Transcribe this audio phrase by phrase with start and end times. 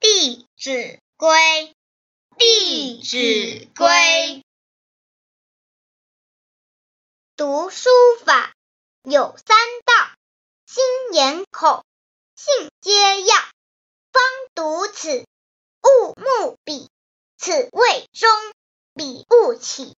[0.00, 1.28] 弟子规》
[2.38, 3.84] 《弟子规》，
[7.34, 7.90] 读书
[8.24, 8.54] 法
[9.02, 10.16] 有三到，
[10.66, 10.84] 心
[11.14, 11.84] 眼口，
[12.36, 13.36] 信皆要。
[14.12, 14.22] 方
[14.54, 15.26] 读此，
[15.82, 16.88] 勿慕彼，
[17.36, 18.30] 此谓中，
[18.94, 19.96] 彼勿起。